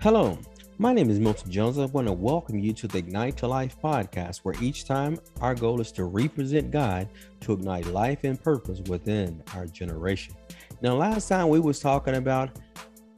Hello, 0.00 0.38
my 0.78 0.92
name 0.92 1.10
is 1.10 1.18
Milton 1.18 1.50
Jones. 1.50 1.76
I 1.76 1.86
want 1.86 2.06
to 2.06 2.12
welcome 2.12 2.56
you 2.60 2.72
to 2.72 2.86
the 2.86 2.98
Ignite 2.98 3.36
to 3.38 3.48
Life 3.48 3.76
podcast, 3.82 4.38
where 4.44 4.54
each 4.62 4.84
time 4.84 5.18
our 5.40 5.56
goal 5.56 5.80
is 5.80 5.90
to 5.92 6.04
represent 6.04 6.70
God 6.70 7.08
to 7.40 7.54
ignite 7.54 7.86
life 7.86 8.20
and 8.22 8.40
purpose 8.40 8.80
within 8.88 9.42
our 9.56 9.66
generation. 9.66 10.34
Now, 10.82 10.94
last 10.94 11.28
time 11.28 11.48
we 11.48 11.58
was 11.58 11.80
talking 11.80 12.14
about 12.14 12.60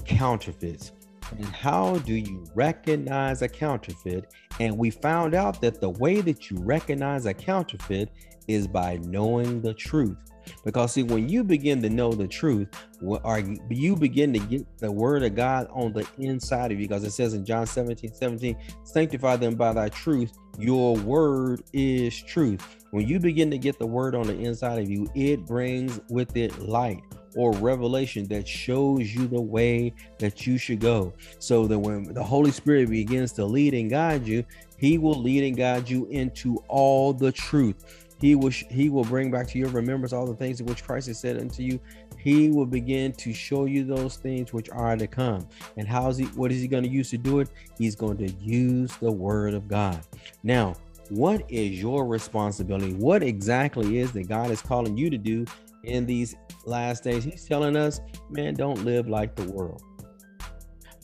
counterfeits 0.06 0.92
and 1.32 1.44
how 1.44 1.98
do 1.98 2.14
you 2.14 2.46
recognize 2.54 3.42
a 3.42 3.49
counterfeit? 3.49 4.33
And 4.58 4.78
we 4.78 4.88
found 4.88 5.35
out 5.35 5.60
that 5.60 5.83
the 5.83 5.90
way 5.90 6.22
that 6.22 6.51
you 6.51 6.56
recognize 6.60 7.26
a 7.26 7.35
counterfeit 7.35 8.08
is 8.49 8.67
by 8.67 8.99
knowing 9.03 9.60
the 9.60 9.74
truth. 9.74 10.17
Because 10.64 10.92
see, 10.92 11.03
when 11.03 11.28
you 11.28 11.44
begin 11.44 11.82
to 11.82 11.90
know 11.90 12.12
the 12.12 12.28
truth, 12.28 12.69
or 13.00 13.38
you 13.71 13.96
begin 13.96 14.32
to 14.32 14.38
get 14.38 14.67
the 14.78 14.90
word 14.90 15.22
of 15.22 15.35
God 15.35 15.69
on 15.71 15.92
the 15.92 16.06
inside 16.19 16.73
of 16.73 16.80
you, 16.80 16.88
because 16.88 17.04
it 17.04 17.12
says 17.12 17.34
in 17.34 17.45
John 17.45 17.66
17, 17.66 18.12
17, 18.12 18.56
sanctify 18.84 19.36
them 19.36 19.54
by 19.54 19.73
thy 19.73 19.88
truth, 19.88 20.32
your 20.59 20.96
word 20.96 21.62
is 21.73 22.20
truth. 22.23 22.76
When 22.90 23.06
you 23.06 23.20
begin 23.20 23.50
to 23.52 23.59
get 23.59 23.78
the 23.78 23.86
word 23.86 24.14
on 24.14 24.26
the 24.26 24.38
inside 24.38 24.80
of 24.80 24.90
you, 24.90 25.09
it 25.14 25.46
brings 25.46 26.00
with 26.09 26.36
it 26.36 26.59
light 26.59 27.02
or 27.37 27.52
revelation 27.52 28.26
that 28.26 28.46
shows 28.46 29.14
you 29.14 29.28
the 29.28 29.40
way 29.40 29.95
that 30.18 30.46
you 30.46 30.59
should 30.59 30.80
go. 30.80 31.14
So 31.38 31.68
that 31.68 31.78
when 31.78 32.12
the 32.12 32.23
Holy 32.23 32.51
Spirit 32.51 32.90
begins 32.90 33.32
to 33.34 33.45
lead 33.45 33.73
and 33.74 33.88
guide 33.88 34.26
you, 34.26 34.45
he 34.76 34.98
will 34.98 35.14
lead 35.14 35.45
and 35.45 35.56
guide 35.56 35.88
you 35.88 36.06
into 36.06 36.56
all 36.66 37.12
the 37.12 37.30
truth. 37.30 38.09
He 38.20 38.34
will 38.34 38.51
he 38.51 38.91
will 38.91 39.05
bring 39.05 39.30
back 39.30 39.47
to 39.48 39.59
your 39.59 39.70
remembrance 39.70 40.12
all 40.12 40.27
the 40.27 40.34
things 40.34 40.60
in 40.60 40.66
which 40.66 40.84
Christ 40.84 41.09
has 41.09 41.19
said 41.19 41.38
unto 41.38 41.62
you. 41.62 41.80
He 42.19 42.51
will 42.51 42.66
begin 42.66 43.12
to 43.12 43.33
show 43.33 43.65
you 43.65 43.84
those 43.84 44.16
things 44.16 44.52
which 44.52 44.69
are 44.70 44.96
to 44.96 45.06
come. 45.06 45.48
And 45.77 45.88
how 45.88 46.09
is 46.09 46.19
he 46.19 46.24
what 46.27 46.52
is 46.52 46.60
he 46.60 46.69
going 46.69 46.84
to 46.84 46.91
use 46.91 47.10
to 47.10 47.19
do 47.19 47.41
it? 47.41 47.48
He's 47.79 47.96
going 47.96 48.19
to 48.19 48.30
use 48.33 48.95
the 48.99 49.10
word 49.10 49.54
of 49.54 49.68
God. 49.68 50.01
Now, 50.43 50.74
what 51.09 51.45
is 51.49 51.80
your 51.80 52.07
responsibility? 52.07 52.93
What 52.93 53.23
exactly 53.23 53.99
is 53.99 54.12
that 54.12 54.29
God 54.29 54.51
is 54.51 54.60
calling 54.60 54.96
you 54.96 55.10
to 55.10 55.18
do 55.18 55.45
in 55.84 56.05
these 56.05 56.37
last 56.66 57.02
days? 57.02 57.24
He's 57.24 57.46
telling 57.46 57.74
us, 57.74 58.01
man, 58.29 58.55
don't 58.55 58.84
live 58.84 59.09
like 59.09 59.34
the 59.34 59.51
world. 59.51 59.82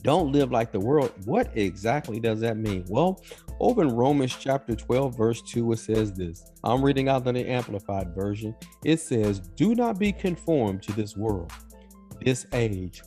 Don't 0.03 0.31
live 0.31 0.51
like 0.51 0.71
the 0.71 0.79
world. 0.79 1.11
What 1.25 1.49
exactly 1.57 2.19
does 2.19 2.39
that 2.39 2.57
mean? 2.57 2.85
Well, 2.87 3.21
over 3.59 3.81
in 3.81 3.89
Romans 3.89 4.35
chapter 4.39 4.75
12, 4.75 5.17
verse 5.17 5.41
2, 5.41 5.71
it 5.71 5.79
says 5.79 6.13
this. 6.13 6.51
I'm 6.63 6.83
reading 6.83 7.09
out 7.09 7.23
the 7.23 7.49
Amplified 7.49 8.13
Version. 8.13 8.55
It 8.83 8.99
says, 8.99 9.39
Do 9.39 9.75
not 9.75 9.99
be 9.99 10.11
conformed 10.11 10.83
to 10.83 10.93
this 10.93 11.17
world, 11.17 11.51
this 12.21 12.45
age, 12.53 13.01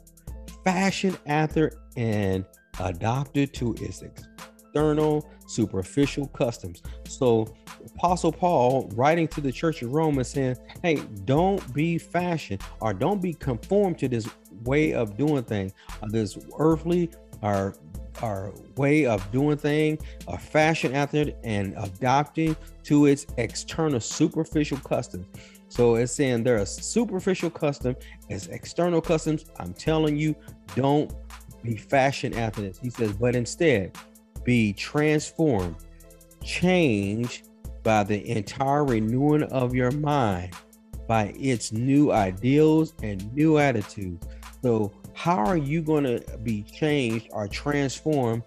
fashioned 0.65 1.19
after 1.27 1.73
and 1.97 2.45
adopted 2.81 3.55
to 3.55 3.75
its 3.81 4.03
external, 4.03 5.29
superficial 5.47 6.27
customs. 6.29 6.83
So, 7.07 7.55
Apostle 7.97 8.33
Paul, 8.33 8.91
writing 8.95 9.29
to 9.29 9.41
the 9.41 9.53
church 9.53 9.83
of 9.83 9.93
Rome, 9.93 10.19
is 10.19 10.29
saying, 10.29 10.57
Hey, 10.83 10.97
don't 11.25 11.73
be 11.73 11.99
fashioned 11.99 12.63
or 12.81 12.93
don't 12.93 13.23
be 13.23 13.35
conformed 13.35 13.99
to 14.01 14.09
this 14.09 14.29
way 14.65 14.93
of 14.93 15.17
doing 15.17 15.43
things, 15.45 15.73
this 16.09 16.39
earthly 16.59 17.11
or 17.43 17.75
our 18.23 18.53
way 18.77 19.07
of 19.07 19.31
doing 19.33 19.57
things, 19.57 20.03
a 20.29 20.39
fashion 20.39 20.95
it, 20.95 21.39
and 21.45 21.75
adopting 21.77 22.57
to 22.85 23.07
its 23.07 23.27
external 23.37 24.01
superficial 24.01 24.79
customs. 24.79 25.27
So 25.69 25.95
it's 25.95 26.13
saying 26.13 26.43
there 26.43 26.61
are 26.61 26.67
superficial 26.67 27.51
custom 27.51 27.95
as 28.29 28.49
external 28.49 29.01
customs. 29.01 29.45
I'm 29.59 29.73
telling 29.73 30.17
you, 30.17 30.35
don't 30.75 31.13
be 31.63 31.77
fashion 31.77 32.35
after 32.35 32.63
this. 32.63 32.79
He 32.79 32.91
says, 32.91 33.13
but 33.13 33.37
instead 33.37 33.97
be 34.45 34.73
transformed, 34.73 35.77
changed 36.43 37.49
by 37.83 38.03
the 38.03 38.27
entire 38.29 38.85
renewing 38.85 39.45
of 39.45 39.75
your 39.75 39.91
mind, 39.93 40.55
by 41.07 41.33
its 41.37 41.73
new 41.73 42.13
ideals 42.13 42.95
and 43.03 43.33
new 43.35 43.59
attitudes. 43.59 44.27
So 44.63 44.93
how 45.21 45.37
are 45.37 45.59
you 45.59 45.83
going 45.83 46.03
to 46.05 46.39
be 46.39 46.63
changed 46.63 47.29
or 47.33 47.47
transformed 47.47 48.43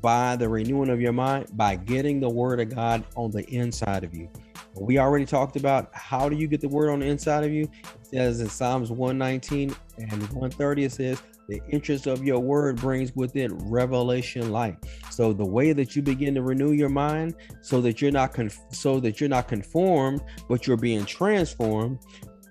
by 0.00 0.36
the 0.36 0.48
renewing 0.48 0.88
of 0.88 1.02
your 1.02 1.12
mind? 1.12 1.50
By 1.52 1.76
getting 1.76 2.18
the 2.18 2.30
word 2.30 2.60
of 2.60 2.74
God 2.74 3.04
on 3.14 3.30
the 3.30 3.44
inside 3.50 4.04
of 4.04 4.14
you. 4.14 4.30
We 4.74 4.98
already 4.98 5.26
talked 5.26 5.56
about 5.56 5.90
how 5.92 6.30
do 6.30 6.36
you 6.36 6.46
get 6.46 6.62
the 6.62 6.68
word 6.68 6.88
on 6.88 7.00
the 7.00 7.06
inside 7.06 7.44
of 7.44 7.52
you? 7.52 7.64
It 7.64 8.06
says 8.06 8.40
in 8.40 8.48
Psalms 8.48 8.90
119 8.90 9.76
and 9.98 10.10
130, 10.10 10.84
it 10.84 10.92
says, 10.92 11.22
the 11.46 11.60
interest 11.68 12.06
of 12.06 12.24
your 12.24 12.40
word 12.40 12.76
brings 12.76 13.14
with 13.14 13.36
it 13.36 13.50
revelation 13.52 14.50
light. 14.50 14.76
So 15.10 15.34
the 15.34 15.44
way 15.44 15.74
that 15.74 15.94
you 15.94 16.00
begin 16.00 16.34
to 16.36 16.42
renew 16.42 16.72
your 16.72 16.88
mind, 16.88 17.34
so 17.60 17.82
that 17.82 18.00
you're 18.00 18.12
not 18.12 18.32
conf- 18.32 18.60
so 18.70 18.98
that 19.00 19.20
you're 19.20 19.28
not 19.28 19.48
conformed, 19.48 20.22
but 20.48 20.66
you're 20.66 20.76
being 20.78 21.04
transformed, 21.04 21.98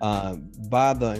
uh, 0.01 0.35
by 0.69 0.93
the 0.93 1.13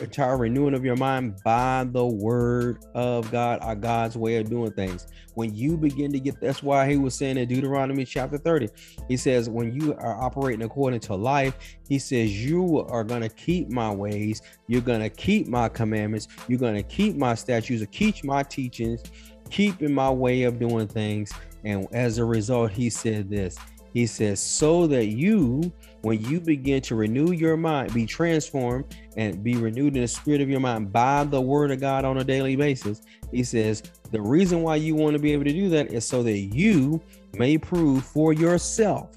entire 0.00 0.36
renewing 0.36 0.74
of 0.74 0.84
your 0.84 0.96
mind 0.96 1.36
by 1.44 1.84
the 1.90 2.04
word 2.04 2.78
of 2.94 3.30
God, 3.30 3.58
our 3.62 3.74
God's 3.74 4.16
way 4.16 4.36
of 4.36 4.48
doing 4.48 4.72
things. 4.72 5.08
When 5.34 5.54
you 5.54 5.76
begin 5.76 6.12
to 6.12 6.20
get 6.20 6.40
that's 6.40 6.62
why 6.62 6.88
he 6.88 6.96
was 6.96 7.14
saying 7.14 7.38
in 7.38 7.48
Deuteronomy 7.48 8.04
chapter 8.04 8.38
30, 8.38 8.68
he 9.08 9.16
says, 9.16 9.48
When 9.48 9.72
you 9.72 9.94
are 9.94 10.22
operating 10.22 10.64
according 10.64 11.00
to 11.00 11.14
life, 11.14 11.56
he 11.88 11.98
says, 11.98 12.44
You 12.44 12.80
are 12.88 13.02
going 13.02 13.22
to 13.22 13.28
keep 13.28 13.68
my 13.68 13.92
ways, 13.92 14.42
you're 14.68 14.80
going 14.80 15.00
to 15.00 15.10
keep 15.10 15.48
my 15.48 15.68
commandments, 15.68 16.28
you're 16.46 16.60
going 16.60 16.76
to 16.76 16.82
keep 16.82 17.16
my 17.16 17.34
statutes, 17.34 17.84
keep 17.90 18.22
my 18.24 18.44
teachings, 18.44 19.02
keeping 19.50 19.92
my 19.92 20.10
way 20.10 20.44
of 20.44 20.58
doing 20.58 20.86
things. 20.86 21.32
And 21.64 21.88
as 21.92 22.18
a 22.18 22.24
result, 22.24 22.70
he 22.70 22.90
said 22.90 23.30
this. 23.30 23.56
He 23.94 24.06
says, 24.06 24.40
so 24.40 24.88
that 24.88 25.06
you, 25.06 25.72
when 26.02 26.20
you 26.24 26.40
begin 26.40 26.82
to 26.82 26.96
renew 26.96 27.30
your 27.30 27.56
mind, 27.56 27.94
be 27.94 28.06
transformed 28.06 28.96
and 29.16 29.42
be 29.42 29.54
renewed 29.54 29.94
in 29.94 30.02
the 30.02 30.08
spirit 30.08 30.40
of 30.40 30.50
your 30.50 30.58
mind 30.58 30.92
by 30.92 31.22
the 31.22 31.40
word 31.40 31.70
of 31.70 31.80
God 31.80 32.04
on 32.04 32.18
a 32.18 32.24
daily 32.24 32.56
basis. 32.56 33.02
He 33.30 33.44
says, 33.44 33.84
the 34.10 34.20
reason 34.20 34.62
why 34.62 34.76
you 34.76 34.96
want 34.96 35.14
to 35.14 35.20
be 35.20 35.32
able 35.32 35.44
to 35.44 35.52
do 35.52 35.68
that 35.70 35.92
is 35.92 36.04
so 36.04 36.24
that 36.24 36.36
you 36.36 37.00
may 37.34 37.56
prove 37.56 38.04
for 38.04 38.32
yourself 38.32 39.14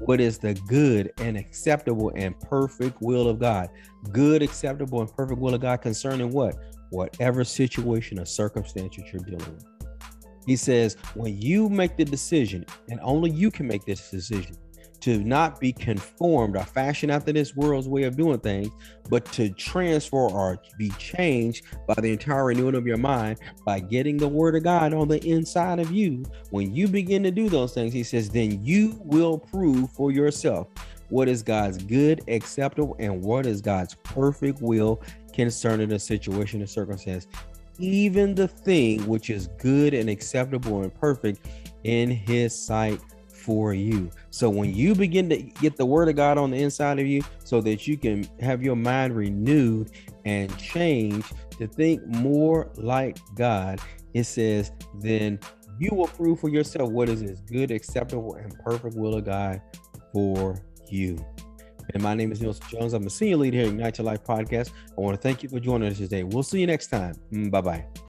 what 0.00 0.22
is 0.22 0.38
the 0.38 0.54
good 0.54 1.12
and 1.18 1.36
acceptable 1.36 2.10
and 2.16 2.38
perfect 2.40 3.02
will 3.02 3.28
of 3.28 3.38
God. 3.38 3.68
Good, 4.10 4.42
acceptable, 4.42 5.02
and 5.02 5.12
perfect 5.12 5.38
will 5.38 5.54
of 5.54 5.60
God 5.60 5.82
concerning 5.82 6.30
what? 6.30 6.56
Whatever 6.90 7.44
situation 7.44 8.18
or 8.18 8.24
circumstance 8.24 8.96
that 8.96 9.12
you're 9.12 9.22
dealing 9.22 9.54
with. 9.54 9.77
He 10.48 10.56
says, 10.56 10.96
when 11.14 11.38
you 11.38 11.68
make 11.68 11.98
the 11.98 12.06
decision, 12.06 12.64
and 12.88 12.98
only 13.02 13.30
you 13.30 13.50
can 13.50 13.66
make 13.66 13.84
this 13.84 14.10
decision, 14.10 14.56
to 15.00 15.22
not 15.22 15.60
be 15.60 15.74
conformed 15.74 16.56
or 16.56 16.64
fashioned 16.64 17.12
after 17.12 17.32
this 17.32 17.54
world's 17.54 17.86
way 17.86 18.04
of 18.04 18.16
doing 18.16 18.40
things, 18.40 18.70
but 19.10 19.26
to 19.32 19.50
transfer 19.50 20.16
or 20.16 20.58
be 20.78 20.88
changed 20.98 21.66
by 21.86 21.92
the 22.00 22.10
entire 22.12 22.46
renewing 22.46 22.74
of 22.74 22.86
your 22.86 22.96
mind 22.96 23.38
by 23.66 23.78
getting 23.78 24.16
the 24.16 24.26
word 24.26 24.56
of 24.56 24.62
God 24.62 24.94
on 24.94 25.06
the 25.06 25.22
inside 25.22 25.80
of 25.80 25.92
you. 25.92 26.24
When 26.48 26.74
you 26.74 26.88
begin 26.88 27.22
to 27.24 27.30
do 27.30 27.50
those 27.50 27.74
things, 27.74 27.92
he 27.92 28.02
says, 28.02 28.30
then 28.30 28.64
you 28.64 28.98
will 29.04 29.38
prove 29.38 29.90
for 29.90 30.10
yourself 30.10 30.68
what 31.10 31.28
is 31.28 31.42
God's 31.42 31.76
good, 31.76 32.22
acceptable, 32.28 32.96
and 32.98 33.22
what 33.22 33.44
is 33.44 33.60
God's 33.60 33.96
perfect 33.96 34.62
will 34.62 35.02
concerning 35.34 35.90
the 35.90 35.98
situation 35.98 36.60
and 36.60 36.70
circumstance 36.70 37.26
even 37.78 38.34
the 38.34 38.48
thing 38.48 39.06
which 39.06 39.30
is 39.30 39.48
good 39.58 39.94
and 39.94 40.10
acceptable 40.10 40.82
and 40.82 40.94
perfect 40.94 41.48
in 41.84 42.10
his 42.10 42.54
sight 42.54 43.00
for 43.28 43.72
you. 43.72 44.10
So 44.30 44.50
when 44.50 44.74
you 44.74 44.94
begin 44.94 45.28
to 45.30 45.36
get 45.36 45.76
the 45.76 45.86
word 45.86 46.08
of 46.08 46.16
God 46.16 46.38
on 46.38 46.50
the 46.50 46.58
inside 46.58 46.98
of 46.98 47.06
you 47.06 47.22
so 47.44 47.60
that 47.62 47.86
you 47.86 47.96
can 47.96 48.28
have 48.40 48.62
your 48.62 48.76
mind 48.76 49.16
renewed 49.16 49.92
and 50.24 50.56
changed 50.58 51.32
to 51.58 51.66
think 51.66 52.06
more 52.06 52.70
like 52.76 53.18
God, 53.36 53.80
it 54.12 54.24
says, 54.24 54.72
then 55.00 55.38
you 55.78 55.90
will 55.92 56.08
prove 56.08 56.40
for 56.40 56.48
yourself 56.48 56.90
what 56.90 57.08
is 57.08 57.20
his 57.20 57.40
good, 57.40 57.70
acceptable, 57.70 58.34
and 58.34 58.52
perfect 58.58 58.96
will 58.96 59.14
of 59.14 59.24
God 59.24 59.62
for 60.12 60.60
you. 60.90 61.24
And 61.94 62.02
my 62.02 62.14
name 62.14 62.32
is 62.32 62.40
Nelson 62.40 62.64
Jones. 62.70 62.92
I'm 62.92 63.06
a 63.06 63.10
senior 63.10 63.36
leader 63.36 63.58
here 63.58 63.66
at 63.66 63.72
Ignite 63.72 63.98
Your 63.98 64.04
Life 64.04 64.24
podcast. 64.24 64.72
I 64.96 65.00
want 65.00 65.16
to 65.16 65.22
thank 65.22 65.42
you 65.42 65.48
for 65.48 65.58
joining 65.58 65.90
us 65.90 65.98
today. 65.98 66.22
We'll 66.22 66.42
see 66.42 66.60
you 66.60 66.66
next 66.66 66.88
time. 66.88 67.14
Mm, 67.32 67.50
bye 67.50 67.60
bye. 67.60 67.86